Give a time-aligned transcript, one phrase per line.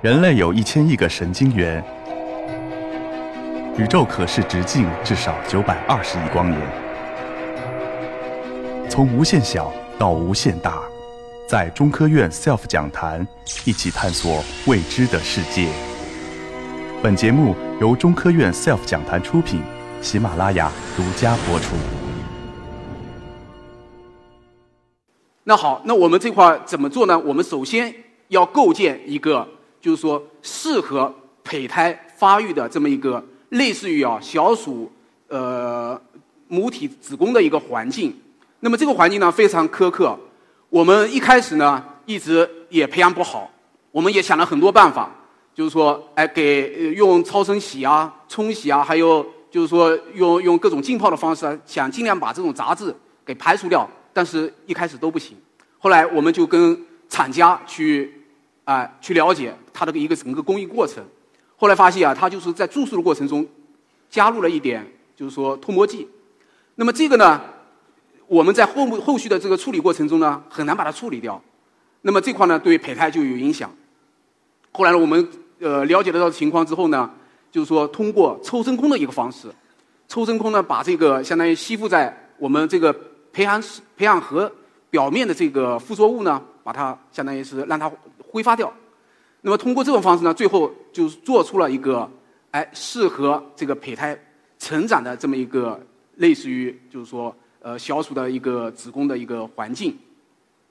[0.00, 1.82] 人类有一千亿个神经元，
[3.76, 6.60] 宇宙可视直径至少九百二十亿光年。
[8.88, 10.80] 从无限小到无限大，
[11.48, 13.26] 在中科院 SELF 讲坛
[13.64, 15.66] 一起探索未知的世界。
[17.02, 19.60] 本节目由中科院 SELF 讲坛出品，
[20.00, 21.74] 喜马拉雅独家播出。
[25.42, 27.18] 那好，那我们这块怎么做呢？
[27.18, 27.92] 我们首先
[28.28, 29.48] 要构建一个，
[29.80, 34.90] 就是说适合胚胎发育的这么一个类似于啊小鼠
[35.28, 36.00] 呃
[36.48, 38.14] 母体子宫的一个环境。
[38.60, 40.18] 那么这个环境呢非常苛刻，
[40.68, 43.50] 我们一开始呢一直也培养不好，
[43.92, 45.10] 我们也想了很多办法，
[45.54, 55.36] 就是说，哎，给用超声洗啊、冲洗啊，还有就是说用用各种浸泡的方式，想尽量把这种杂质给排除掉，但是一开始都不行。
[55.78, 58.12] 后来我们就跟厂家去
[58.64, 61.04] 啊去了解它的一个整个工艺过程，
[61.56, 63.46] 后来发现啊，它就是在注塑的过程中
[64.10, 66.08] 加入了一点，就是说脱模剂。
[66.74, 67.40] 那么这个呢？
[68.26, 71.42] 我们在后后续的这个处理过程中呢，很难把它处理掉。
[72.02, 73.74] 那么这块呢，对胚胎就有影响。
[74.70, 75.26] 后来呢，我们
[75.60, 77.10] 呃了解得到情况之后呢，
[77.50, 79.48] 就是说通过抽真空的一个方式，
[80.08, 82.94] 抽真空呢把这个相当于吸附在我们这个
[83.32, 83.62] 培养
[83.96, 84.52] 培养盒
[84.90, 87.90] 表面的这个附着物呢，把它相当于是让它
[88.30, 88.70] 挥发掉。
[89.42, 92.10] 那么通过这种方式呢，最后就做出了一个
[92.50, 94.18] 哎适合这个胚胎
[94.58, 95.80] 成长的这么一个
[96.16, 97.34] 类似于就是说。
[97.60, 99.94] 呃，小鼠的一个子宫的一个环境。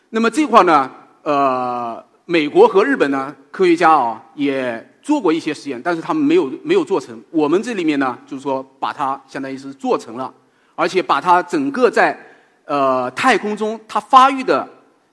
[0.09, 0.89] 那么这块呢，
[1.21, 7.21] 呃，美国和日本呢科学家啊也做过一些实验，但是他们没有没有做成。
[7.29, 10.33] 我们这里面呢，就是说把它相当于是做成了，
[10.75, 12.17] 而且把它整个在
[12.63, 14.67] 呃太空中它发育的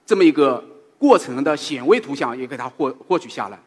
[0.07, 0.65] 这么一个
[1.05, 3.61] 过程的显微图像也给它获获取下来。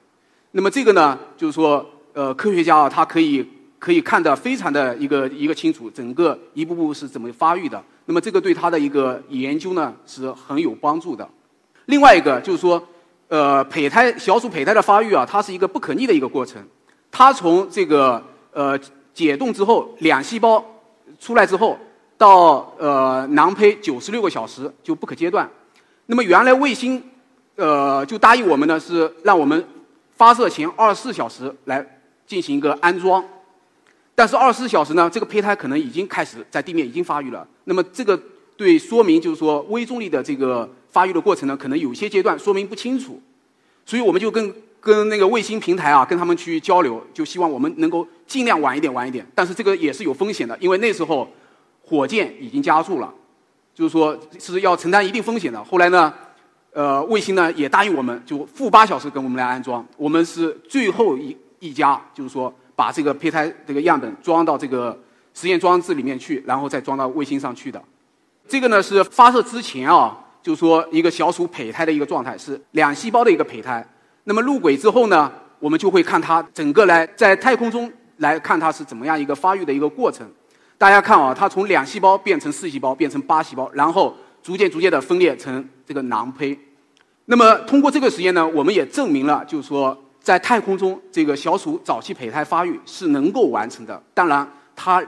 [0.53, 7.79] 那么这个呢，就是说呃科学家啊，他可以可以看得非常的一个一个清楚，整个一步步是怎么发育的。
[8.05, 11.29] 那么这个对他的一个研究呢是很有帮助的。
[11.85, 12.81] 另外一个就是说，
[13.27, 16.59] 呃，胚胎小鼠胚胎的发育啊，它是一个不可逆的一个过程。
[17.11, 18.79] 它从这个呃
[19.13, 20.65] 解冻之后，两细胞
[21.19, 21.77] 出来之后，
[22.17, 25.47] 到呃囊胚九十六个小时就不可阶段。
[26.07, 27.03] 那么原来卫星
[27.57, 29.61] 呃就答应我们呢是让我们
[30.15, 31.85] 发射前二十四小时来
[32.25, 33.23] 进行一个安装。
[34.15, 37.47] 但是二十四小时呢，这个胚胎可能已经开始在地面已经发育了。
[37.65, 38.19] 那么这个
[38.55, 43.21] 对说明就是说微重力的这个发育的过程呢，可能有些阶段说明不清楚。
[43.85, 49.25] 所以我们就跟跟那个卫星平台啊，跟他们去交流，就希望我们能够尽量晚一点，晚一点。
[49.35, 51.27] 但是这个也是有风险的，因为那时候
[51.83, 53.13] 火箭已经加速了，
[53.75, 55.63] 就是说是要承担一定风险的。
[55.63, 56.11] 后来呢，
[56.73, 59.85] 呃，卫星呢也答应我们，就负八小时跟我们来安装。
[59.97, 62.53] 我们是最后一一家，就是说。
[62.77, 64.95] 把这个胚胎这个样本装到这个
[65.33, 67.83] 实验装置里面去，然后再装到卫星上去的。
[68.47, 73.83] 这个呢是发射之前啊，就是说一个小鼠胚胎的一个状态，是两细胞的一个胚胎。
[74.25, 80.29] 那么入轨之后呢，我们就会看它整个来在太空中来看它是怎么样一个发育的一个过程。
[80.77, 84.15] 大家看啊，它从两细胞变成四细胞，变成八细胞，然后
[84.47, 86.57] 逐渐逐渐的分裂成这个囊胚。
[87.25, 90.05] 那么通过这个实验呢，我们也证明了，就是说。
[90.21, 94.03] 在太空中，这个小鼠早期胚胎发育是能够完成的。
[94.13, 95.01] 当然，它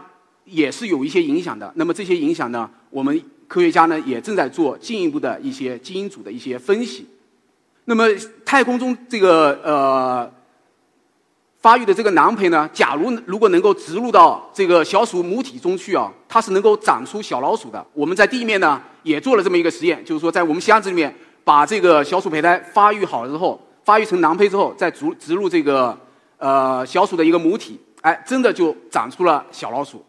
[0.46, 1.70] 也是有一些影响的。
[1.76, 7.06] 那么这些影响呢，我们科学家呢也正在做进一步的一些基因组的一些分析。
[7.84, 8.06] 那么
[8.46, 10.32] 太空中这个呃
[11.62, 17.86] 发育的这个囊胚呢，假如如果能够植入到这个小鼠母体中去啊，它是能够长出小老鼠的。
[17.94, 23.60] 我们在地面呢也做了这么一个实验，就是说在我们箱子里面把这个小鼠胚胎发育好了之后。
[23.86, 25.98] 发育成囊胚之后，再植植入这个
[26.38, 30.06] 呃小鼠的一个母体，哎，真的就长出了小老鼠。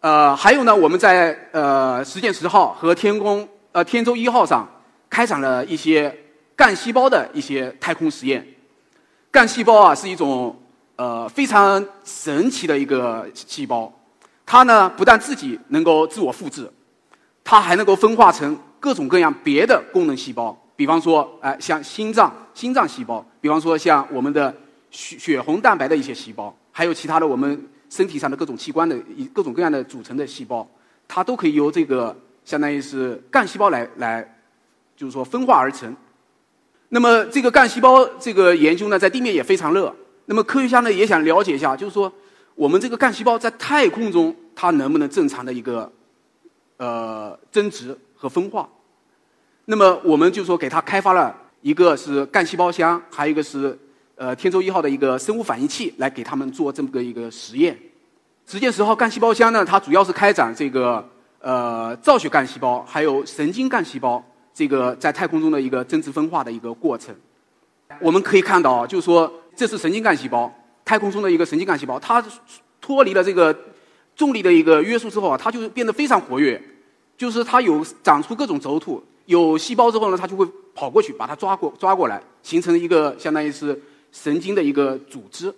[0.00, 4.66] 呃，还有呢，我们在呃实践十号和天宫呃天舟一号上
[5.10, 6.16] 开展了一些
[6.56, 8.46] 干细胞的一些太空实验。
[9.30, 10.56] 干细胞啊是一种
[10.96, 13.92] 呃非常神奇的一个细胞，
[14.46, 16.68] 它呢不但自己能够自我复制，
[17.44, 20.58] 它还能够分化成各种各样别的功能细胞。
[20.74, 24.54] 比方说，哎，像心脏、心脏细胞；比方说，像我们的
[24.90, 30.66] 血血红蛋白的一些细胞，还有其他的我们身体上的各种器官的一各种各样的组成的细胞，
[31.06, 34.36] 它都可以由这个相当于是干细胞来来，
[34.96, 35.94] 就是说分化而成。
[36.90, 39.94] 那么，这个干细胞这个研究呢，在地面也非常热。
[40.24, 42.10] 那么，科学家呢也想了解一下，就是说，
[42.54, 45.90] 我们这个干细胞在太空中它能不能正常的一个
[46.78, 48.66] 呃增殖和分化？
[49.66, 53.78] 那么我们就说给它开发了一个是干细胞箱，还有一个是
[54.16, 57.78] 呃天舟一号的一个生物反应器来给他们做这么个一个实验。
[58.46, 61.06] 实践十号干细胞箱呢，它主要是开展这个
[61.40, 64.24] 呃造血干细胞还有神经干细胞
[64.58, 67.14] 这个在太空中的一个增殖分化的一个过程。
[68.00, 70.52] 我们可以看到，就是说这是神经干细胞，
[70.84, 72.20] 太空中的一个神经干细胞，它
[72.80, 73.56] 脱离了这个
[74.16, 76.60] 重力的一个约束之后啊，它就变得非常活跃，
[77.16, 80.44] 就是它有长出各种轴突，有细胞之后呢，它就会
[80.74, 85.54] 跑过去把它抓过抓过来，形成一个相当于是神经的一个组织。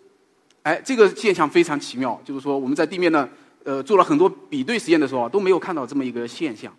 [0.62, 3.26] 哎，这个现象非常奇妙，就是说我们在地面呢，
[3.64, 6.70] 呃，做了很多比对实验的时候，都没有看到这么一个现象。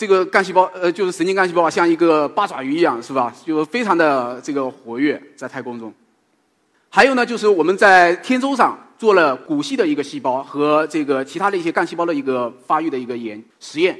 [0.00, 3.30] 这个干细胞，呃，就是神经干细胞啊，像一个八爪鱼一样，是吧？
[3.44, 5.92] 就非常的这个活跃在太空中。
[6.88, 13.94] 还有呢，就是我们在天舟上做了骨系的一个细胞和这个其他的一些干细胞的一个发育的一个研实验。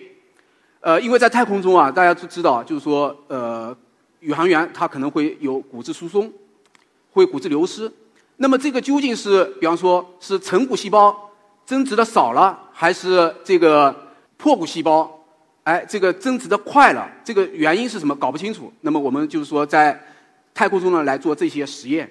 [0.80, 3.76] 呃，因为在太空中啊，大家都知道，就是说，呃，
[4.20, 6.32] 宇航员他可能会有骨质疏松，
[7.12, 7.92] 会骨质流失。
[8.38, 11.30] 那么这个究竟是，比方说是成骨细胞
[11.66, 13.94] 增殖的少了，还是这个
[14.38, 15.19] 破骨细胞，
[15.64, 17.10] 哎，这个增值的快了？
[17.24, 18.14] 这个原因是什么？
[18.16, 18.72] 搞不清楚。
[18.80, 19.98] 那么我们就是说在
[20.54, 22.10] 太空中呢来做这些实验。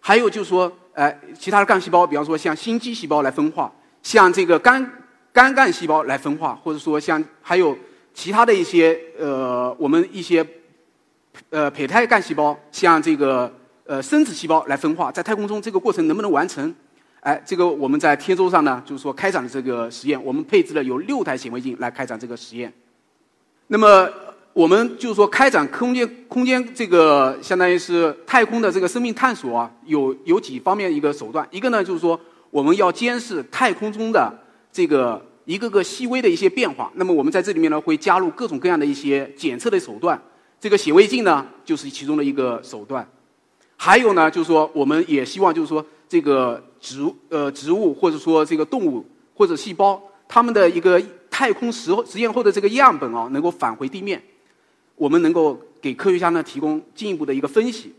[0.00, 4.90] 还有就是说，哎，其他的干细胞，比方说像心肌细胞来分化，像这个肝
[5.32, 7.76] 肝干细胞来分化，或者说像还有
[8.12, 10.46] 其他的一些呃，我们一些
[11.50, 13.52] 呃胚胎干细胞，像这个。
[13.84, 16.72] 呃，生殖细胞来分化，在太空中这个过程能不能完成？
[17.22, 22.72] 哎，这个我们在天舟上呢，就是说开展的这个实验，我们配置了有六台显微镜来开展这个实验。
[23.68, 24.08] 那么
[24.52, 31.46] 我们就是说开展空间空间这个相当于是太空的这个生命探索啊，有有几方面一个手段。
[31.52, 32.20] 一个呢就是说
[32.50, 34.36] 我们要监视太空中的
[34.72, 36.90] 这个一个个细微的一些变化。
[36.96, 40.20] 那么我们在这里面呢会加入各种各样的一些检测的手段，
[40.60, 43.08] 这个显微镜呢就是其中的一个手段。
[43.76, 47.00] 还有呢，就是说，我们也希望，就是说，这个植
[47.30, 51.00] 呃植物或者说这个动物或者细胞，它们的一个
[51.30, 54.20] 太空实实验后的这个样本啊，能够返回地面，
[54.96, 57.94] 我们能够给科学家呢提供进一步的一个分析。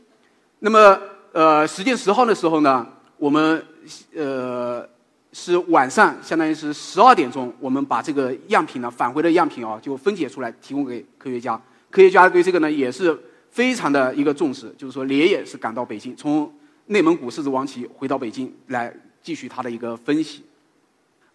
[0.59, 0.99] 那么，
[1.31, 2.85] 呃，实践十号的时候呢，
[3.17, 3.65] 我们
[4.13, 4.87] 呃
[5.31, 11.59] 是晚上，相当于是十二点钟，我们把这个样品呢返回的样品啊，就分解出来提供给科学家。
[11.89, 13.17] 科学家对这个呢也是。
[13.53, 16.51] 非常的一个重视，就是说连夜是赶到北京，从
[16.87, 20.43] 内蒙古狮子王旗回到北京来继续他的一个分析。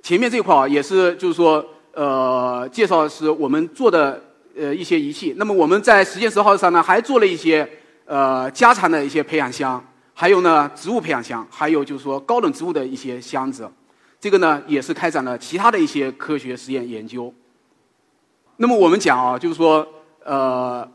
[0.03, 4.23] 前面这块啊也是就是说呃介绍是我们做的
[4.57, 5.35] 呃一些仪器。
[5.37, 7.69] 那么我们在实践十号上呢还做了一些
[8.05, 9.83] 呃家常的一些培养箱，
[10.15, 13.69] 还有呢植物培养箱，还有就是说高冷植物的一些箱子。
[14.21, 17.33] 这个呢也是开展了其他的一些科学实验研究。
[18.57, 19.87] 那么我们讲啊，就是说
[20.25, 20.89] 呃。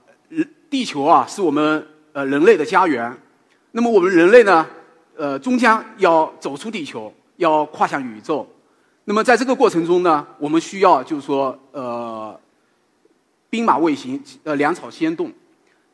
[0.69, 3.15] 地球啊，是我们呃人类的家园。
[3.75, 4.65] 那么我们人类呢，
[5.17, 8.47] 呃，终将要走出地球，要跨向宇宙。
[9.05, 12.39] 那么在这个过程中呢，我们需要就是说，呃，
[13.49, 15.31] 兵马未行，呃，粮草先动。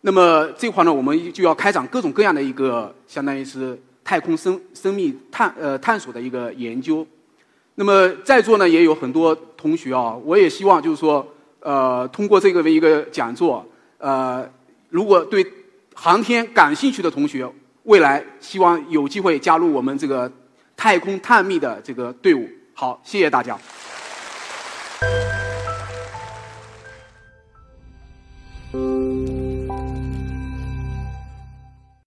[0.01, 7.07] 那么这块呢，我们就要开展各种各样的一个，相当于是太空生生命探呃探索的一个研究。
[7.75, 11.25] 那么在座呢，也有很多同学啊，我也希望就是说，
[11.61, 13.65] 呃，通过这个一个讲座，
[13.99, 14.45] 呃。
[14.91, 15.45] 如果对
[15.93, 17.47] 航天感兴趣的同学，
[17.83, 20.31] 未来希望有机会加入我们这个
[20.75, 22.47] 太空探秘的这个队伍。
[22.73, 23.57] 好，谢谢大家。